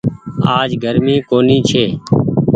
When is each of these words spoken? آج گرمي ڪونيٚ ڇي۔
آج 0.57 0.69
گرمي 0.83 1.15
ڪونيٚ 1.29 1.65
ڇي۔ 1.69 1.85